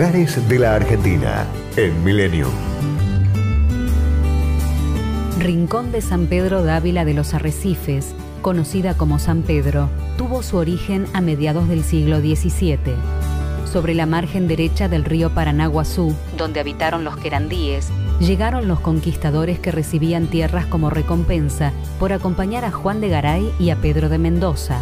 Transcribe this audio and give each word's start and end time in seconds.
De 0.00 0.58
la 0.58 0.76
Argentina 0.76 1.44
en 1.76 2.02
Milenio. 2.02 2.48
Rincón 5.38 5.92
de 5.92 6.00
San 6.00 6.26
Pedro 6.26 6.64
Dávila 6.64 7.04
de 7.04 7.12
los 7.12 7.34
Arrecifes, 7.34 8.14
conocida 8.40 8.96
como 8.96 9.18
San 9.18 9.42
Pedro, 9.42 9.90
tuvo 10.16 10.42
su 10.42 10.56
origen 10.56 11.04
a 11.12 11.20
mediados 11.20 11.68
del 11.68 11.84
siglo 11.84 12.20
XVII. 12.20 12.78
Sobre 13.70 13.94
la 13.94 14.06
margen 14.06 14.48
derecha 14.48 14.88
del 14.88 15.04
río 15.04 15.34
Paranaguazú, 15.34 16.16
donde 16.38 16.60
habitaron 16.60 17.04
los 17.04 17.18
querandíes, 17.18 17.90
llegaron 18.20 18.68
los 18.68 18.80
conquistadores 18.80 19.58
que 19.58 19.70
recibían 19.70 20.28
tierras 20.28 20.64
como 20.64 20.88
recompensa 20.88 21.72
por 21.98 22.14
acompañar 22.14 22.64
a 22.64 22.70
Juan 22.70 23.02
de 23.02 23.10
Garay 23.10 23.52
y 23.58 23.68
a 23.68 23.76
Pedro 23.76 24.08
de 24.08 24.16
Mendoza. 24.16 24.80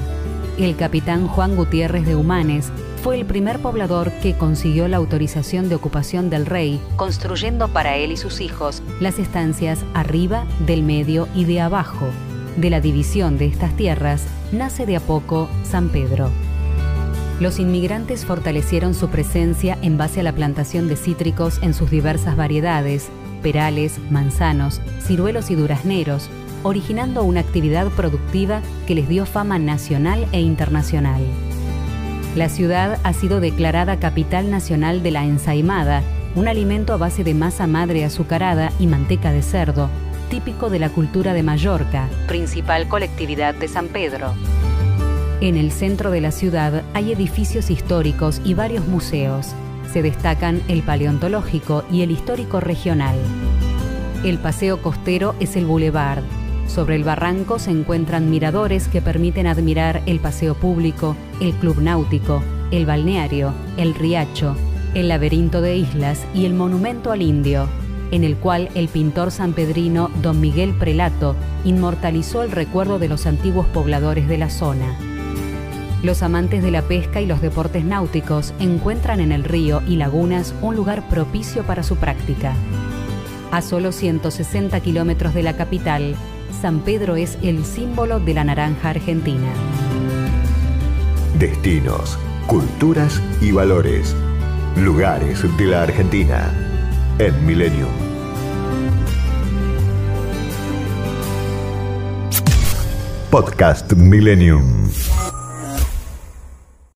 El 0.58 0.76
capitán 0.76 1.26
Juan 1.26 1.56
Gutiérrez 1.56 2.06
de 2.06 2.14
Humanes 2.14 2.70
fue 3.02 3.16
el 3.16 3.24
primer 3.24 3.60
poblador 3.60 4.10
que 4.22 4.36
consiguió 4.36 4.88
la 4.88 4.96
autorización 4.96 5.68
de 5.68 5.76
ocupación 5.76 6.30
del 6.30 6.46
rey, 6.46 6.80
construyendo 6.96 7.68
para 7.68 7.96
él 7.96 8.12
y 8.12 8.16
sus 8.16 8.40
hijos 8.40 8.82
las 9.00 9.18
estancias 9.18 9.84
arriba, 9.94 10.46
del 10.66 10.82
medio 10.82 11.28
y 11.34 11.44
de 11.44 11.60
abajo. 11.60 12.08
De 12.56 12.70
la 12.70 12.80
división 12.80 13.38
de 13.38 13.46
estas 13.46 13.76
tierras 13.76 14.24
nace 14.52 14.84
de 14.84 14.96
a 14.96 15.00
poco 15.00 15.48
San 15.62 15.90
Pedro. 15.90 16.30
Los 17.40 17.60
inmigrantes 17.60 18.24
fortalecieron 18.24 18.94
su 18.94 19.08
presencia 19.08 19.78
en 19.80 19.96
base 19.96 20.20
a 20.20 20.22
la 20.24 20.34
plantación 20.34 20.88
de 20.88 20.96
cítricos 20.96 21.60
en 21.62 21.74
sus 21.74 21.90
diversas 21.90 22.36
variedades, 22.36 23.08
perales, 23.42 24.00
manzanos, 24.10 24.80
ciruelos 25.00 25.50
y 25.50 25.54
durazneros, 25.54 26.28
originando 26.64 27.22
una 27.22 27.40
actividad 27.40 27.86
productiva 27.90 28.60
que 28.88 28.96
les 28.96 29.08
dio 29.08 29.24
fama 29.24 29.60
nacional 29.60 30.26
e 30.32 30.40
internacional. 30.40 31.22
La 32.36 32.48
ciudad 32.48 33.00
ha 33.02 33.12
sido 33.12 33.40
declarada 33.40 33.98
capital 33.98 34.50
nacional 34.50 35.02
de 35.02 35.10
la 35.10 35.24
ensaimada, 35.24 36.02
un 36.34 36.46
alimento 36.46 36.92
a 36.92 36.96
base 36.96 37.24
de 37.24 37.34
masa 37.34 37.66
madre 37.66 38.04
azucarada 38.04 38.70
y 38.78 38.86
manteca 38.86 39.32
de 39.32 39.42
cerdo, 39.42 39.88
típico 40.30 40.70
de 40.70 40.78
la 40.78 40.90
cultura 40.90 41.32
de 41.32 41.42
Mallorca, 41.42 42.08
principal 42.28 42.86
colectividad 42.86 43.54
de 43.54 43.66
San 43.66 43.88
Pedro. 43.88 44.34
En 45.40 45.56
el 45.56 45.72
centro 45.72 46.10
de 46.10 46.20
la 46.20 46.30
ciudad 46.30 46.82
hay 46.94 47.12
edificios 47.12 47.70
históricos 47.70 48.40
y 48.44 48.54
varios 48.54 48.86
museos. 48.86 49.48
Se 49.92 50.02
destacan 50.02 50.60
el 50.68 50.82
paleontológico 50.82 51.84
y 51.90 52.02
el 52.02 52.10
histórico 52.10 52.60
regional. 52.60 53.16
El 54.24 54.38
paseo 54.38 54.82
costero 54.82 55.34
es 55.40 55.56
el 55.56 55.64
boulevard, 55.64 56.22
sobre 56.68 56.94
el 56.94 57.02
barranco 57.02 57.58
se 57.58 57.70
encuentran 57.70 58.30
miradores 58.30 58.86
que 58.88 59.02
permiten 59.02 59.46
admirar 59.46 60.02
el 60.06 60.20
paseo 60.20 60.54
público, 60.54 61.16
el 61.40 61.52
club 61.54 61.80
náutico, 61.80 62.42
el 62.70 62.86
balneario, 62.86 63.52
el 63.76 63.94
riacho, 63.94 64.54
el 64.94 65.08
laberinto 65.08 65.60
de 65.60 65.76
islas 65.76 66.24
y 66.34 66.44
el 66.44 66.54
monumento 66.54 67.10
al 67.10 67.22
indio, 67.22 67.68
en 68.10 68.22
el 68.22 68.36
cual 68.36 68.68
el 68.74 68.88
pintor 68.88 69.30
sanpedrino 69.30 70.10
don 70.22 70.40
Miguel 70.40 70.74
Prelato 70.74 71.34
inmortalizó 71.64 72.42
el 72.42 72.52
recuerdo 72.52 72.98
de 72.98 73.08
los 73.08 73.26
antiguos 73.26 73.66
pobladores 73.66 74.28
de 74.28 74.38
la 74.38 74.50
zona. 74.50 74.96
Los 76.02 76.22
amantes 76.22 76.62
de 76.62 76.70
la 76.70 76.82
pesca 76.82 77.20
y 77.20 77.26
los 77.26 77.40
deportes 77.40 77.84
náuticos 77.84 78.54
encuentran 78.60 79.18
en 79.18 79.32
el 79.32 79.42
río 79.42 79.82
y 79.88 79.96
lagunas 79.96 80.54
un 80.62 80.76
lugar 80.76 81.08
propicio 81.08 81.64
para 81.64 81.82
su 81.82 81.96
práctica. 81.96 82.54
A 83.50 83.62
solo 83.62 83.90
160 83.90 84.78
kilómetros 84.80 85.34
de 85.34 85.42
la 85.42 85.56
capital, 85.56 86.14
San 86.60 86.80
Pedro 86.80 87.16
es 87.16 87.38
el 87.42 87.64
símbolo 87.64 88.20
de 88.20 88.34
la 88.34 88.44
naranja 88.44 88.90
argentina. 88.90 89.52
Destinos, 91.38 92.18
culturas 92.46 93.22
y 93.40 93.52
valores. 93.52 94.14
Lugares 94.76 95.42
de 95.56 95.64
la 95.66 95.82
Argentina 95.82 96.52
en 97.18 97.46
Millennium. 97.46 97.90
Podcast 103.30 103.92
Millennium. 103.92 104.88